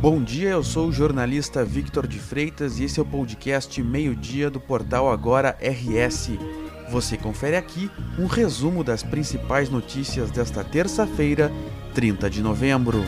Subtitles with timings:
[0.00, 4.48] Bom dia, eu sou o jornalista Victor de Freitas e esse é o podcast Meio-Dia
[4.48, 6.38] do portal Agora RS.
[6.88, 11.50] Você confere aqui um resumo das principais notícias desta terça-feira,
[11.94, 13.04] 30 de novembro.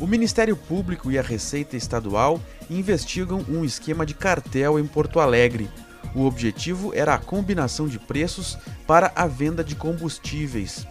[0.00, 5.70] O Ministério Público e a Receita Estadual investigam um esquema de cartel em Porto Alegre.
[6.16, 8.58] O objetivo era a combinação de preços
[8.88, 10.84] para a venda de combustíveis.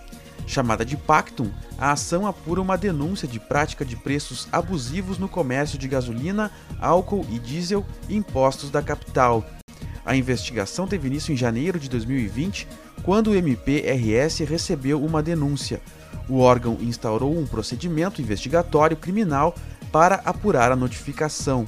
[0.47, 5.77] Chamada de Pactum, a ação apura uma denúncia de prática de preços abusivos no comércio
[5.77, 9.43] de gasolina, álcool e diesel impostos da capital.
[10.05, 12.68] A investigação teve início em janeiro de 2020,
[13.01, 15.81] quando o MPRS recebeu uma denúncia.
[16.29, 19.55] O órgão instaurou um procedimento investigatório criminal
[19.91, 21.65] para apurar a notificação.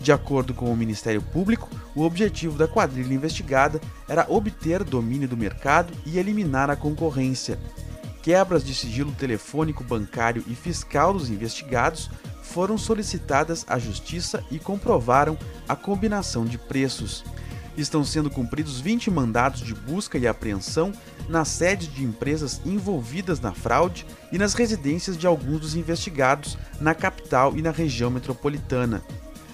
[0.00, 5.36] De acordo com o Ministério Público, o objetivo da quadrilha investigada era obter domínio do
[5.36, 7.58] mercado e eliminar a concorrência
[8.24, 12.10] quebras de sigilo telefônico, bancário e fiscal dos investigados
[12.42, 15.36] foram solicitadas à Justiça e comprovaram
[15.68, 17.22] a combinação de preços.
[17.76, 20.90] Estão sendo cumpridos 20 mandados de busca e apreensão
[21.28, 26.94] na sede de empresas envolvidas na fraude e nas residências de alguns dos investigados na
[26.94, 29.02] capital e na região metropolitana.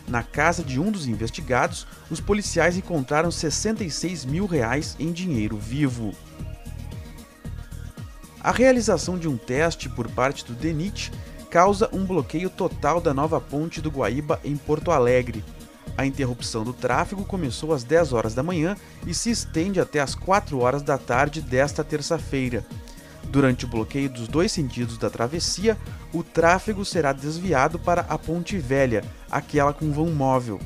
[0.06, 6.14] Na casa de um dos investigados, os policiais encontraram 66 mil reais em dinheiro vivo.
[8.42, 11.12] A realização de um teste por parte do DENIT
[11.50, 15.44] causa um bloqueio total da nova ponte do Guaíba em Porto Alegre.
[15.94, 20.14] A interrupção do tráfego começou às 10 horas da manhã e se estende até às
[20.14, 22.64] 4 horas da tarde desta terça-feira.
[23.24, 25.76] Durante o bloqueio dos dois sentidos da travessia,
[26.10, 30.58] o tráfego será desviado para a Ponte Velha, aquela com vão móvel.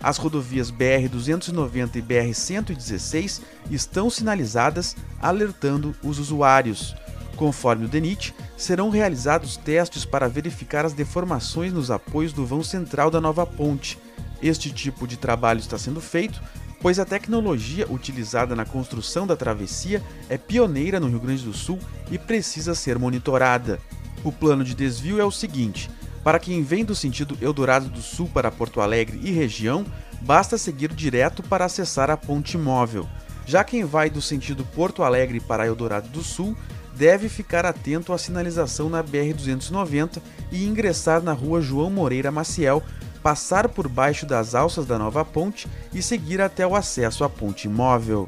[0.00, 6.96] As rodovias BR-290 e BR-116 estão sinalizadas, alertando os usuários.
[7.38, 13.10] Conforme o DENIT, serão realizados testes para verificar as deformações nos apoios do vão central
[13.10, 13.98] da nova ponte.
[14.42, 16.42] Este tipo de trabalho está sendo feito
[16.80, 21.78] pois a tecnologia utilizada na construção da travessia é pioneira no Rio Grande do Sul
[22.10, 23.80] e precisa ser monitorada.
[24.24, 25.90] O plano de desvio é o seguinte:
[26.22, 29.84] para quem vem do sentido Eldorado do Sul para Porto Alegre e região,
[30.20, 33.08] basta seguir direto para acessar a ponte móvel.
[33.46, 36.56] Já quem vai do sentido Porto Alegre para Eldorado do Sul
[36.98, 40.20] deve ficar atento à sinalização na BR-290
[40.50, 42.82] e ingressar na rua João Moreira Maciel,
[43.22, 47.68] passar por baixo das alças da nova ponte e seguir até o acesso à ponte
[47.68, 48.26] móvel.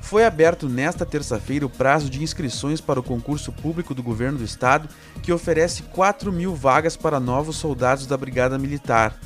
[0.00, 4.44] Foi aberto nesta terça-feira o prazo de inscrições para o concurso público do governo do
[4.44, 4.88] estado,
[5.22, 9.18] que oferece 4 mil vagas para novos soldados da Brigada Militar.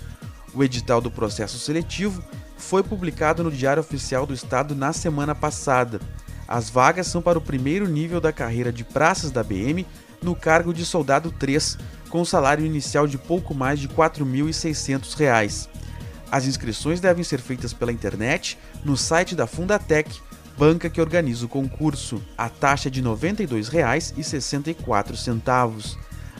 [0.55, 2.23] O edital do processo seletivo
[2.57, 6.01] foi publicado no Diário Oficial do Estado na semana passada.
[6.49, 9.87] As vagas são para o primeiro nível da carreira de praças da BM,
[10.23, 15.69] no cargo de soldado 3, com salário inicial de pouco mais de R$ 4.600.
[16.31, 20.21] As inscrições devem ser feitas pela internet, no site da Fundatec,
[20.57, 22.23] banca que organiza o concurso.
[22.37, 25.97] A taxa é de R$ 92,64.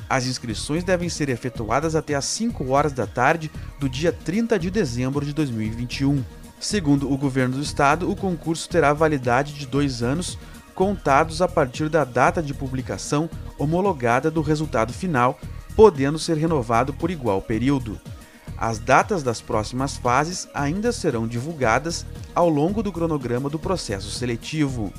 [0.09, 4.71] As inscrições devem ser efetuadas até às 5 horas da tarde do dia 30 de
[4.71, 6.23] dezembro de 2021.
[6.59, 10.39] Segundo o governo do estado, o concurso terá validade de dois anos,
[10.75, 13.29] contados a partir da data de publicação
[13.59, 15.39] homologada do resultado final,
[15.75, 18.01] podendo ser renovado por igual período.
[18.57, 24.93] As datas das próximas fases ainda serão divulgadas ao longo do cronograma do processo seletivo.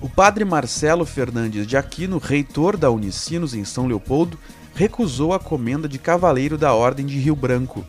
[0.00, 4.38] O padre Marcelo Fernandes de Aquino, reitor da Unicinos em São Leopoldo,
[4.74, 7.84] recusou a comenda de cavaleiro da Ordem de Rio Branco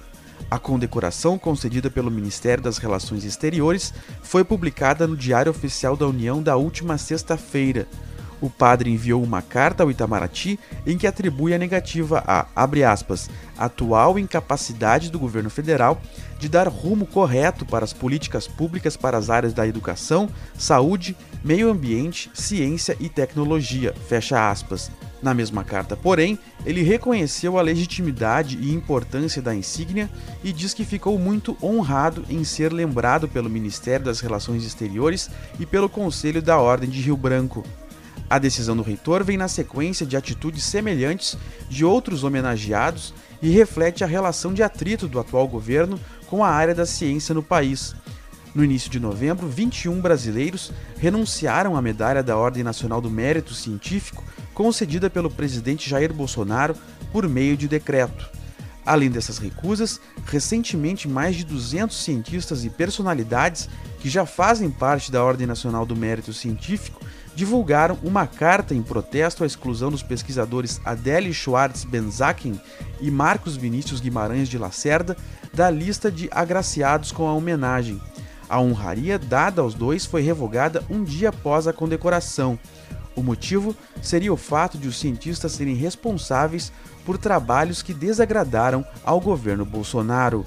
[0.49, 6.41] a condecoração concedida pelo Ministério das Relações Exteriores foi publicada no Diário Oficial da União
[6.41, 7.87] da última sexta-feira.
[8.41, 10.57] O padre enviou uma carta ao Itamaraty
[10.87, 16.01] em que atribui a negativa à, abre aspas, atual incapacidade do governo federal
[16.39, 21.69] de dar rumo correto para as políticas públicas para as áreas da educação, saúde, meio
[21.69, 24.89] ambiente, ciência e tecnologia, fecha aspas.
[25.21, 30.09] Na mesma carta, porém, ele reconheceu a legitimidade e importância da insígnia
[30.43, 35.29] e diz que ficou muito honrado em ser lembrado pelo Ministério das Relações Exteriores
[35.59, 37.65] e pelo Conselho da Ordem de Rio Branco.
[38.29, 41.35] A decisão do reitor vem na sequência de atitudes semelhantes
[41.67, 46.75] de outros homenageados e reflete a relação de atrito do atual governo com a área
[46.75, 47.95] da ciência no país.
[48.53, 54.23] No início de novembro, 21 brasileiros renunciaram à medalha da Ordem Nacional do Mérito Científico
[54.59, 56.75] concedida pelo presidente Jair Bolsonaro
[57.13, 58.29] por meio de decreto.
[58.85, 63.69] Além dessas recusas, recentemente mais de 200 cientistas e personalidades
[64.01, 66.99] que já fazem parte da Ordem Nacional do Mérito Científico
[67.33, 72.59] divulgaram uma carta em protesto à exclusão dos pesquisadores Adele Schwartz Benzaken
[72.99, 75.15] e Marcos Vinícius Guimarães de Lacerda
[75.53, 78.01] da lista de agraciados com a homenagem.
[78.49, 82.59] A honraria dada aos dois foi revogada um dia após a condecoração.
[83.19, 86.71] O motivo seria o fato de os cientistas serem responsáveis
[87.03, 90.45] por trabalhos que desagradaram ao governo Bolsonaro.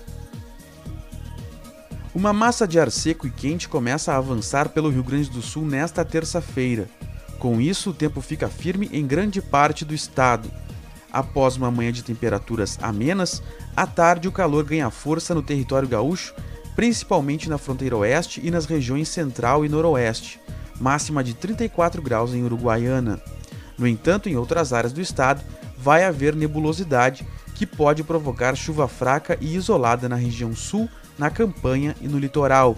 [2.15, 5.67] Uma massa de ar seco e quente começa a avançar pelo Rio Grande do Sul
[5.67, 6.89] nesta terça-feira.
[7.39, 10.51] Com isso, o tempo fica firme em grande parte do estado.
[11.13, 13.43] Após uma manhã de temperaturas amenas,
[13.77, 16.35] à tarde o calor ganha força no território gaúcho,
[16.75, 20.41] principalmente na fronteira oeste e nas regiões central e noroeste,
[20.82, 23.20] máxima de 34 graus em Uruguaiana.
[23.79, 25.40] No entanto, em outras áreas do estado,
[25.79, 27.25] vai haver nebulosidade
[27.55, 32.76] que pode provocar chuva fraca e isolada na região sul na campanha e no litoral.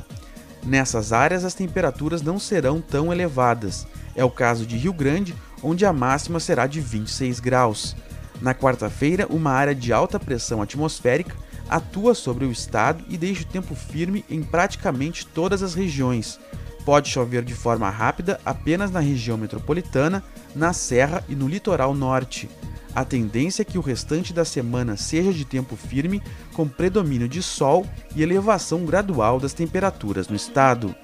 [0.63, 3.87] Nessas áreas, as temperaturas não serão tão elevadas.
[4.15, 7.97] É o caso de Rio Grande, onde a máxima será de 26 graus.
[8.41, 11.35] Na quarta-feira, uma área de alta pressão atmosférica
[11.71, 16.39] atua sobre o estado e deixa o tempo firme em praticamente todas as regiões.
[16.85, 20.23] Pode chover de forma rápida apenas na região metropolitana,
[20.55, 22.49] na Serra e no litoral norte.
[22.95, 26.23] A tendência é que o restante da semana seja de tempo firme,
[26.53, 30.95] com predomínio de sol e elevação gradual das temperaturas no estado.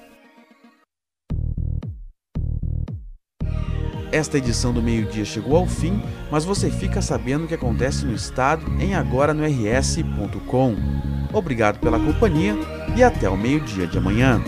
[4.11, 8.13] Esta edição do meio-dia chegou ao fim, mas você fica sabendo o que acontece no
[8.13, 10.75] estado em agora no rs.com.
[11.33, 12.53] Obrigado pela companhia
[12.95, 14.41] e até o meio-dia de amanhã.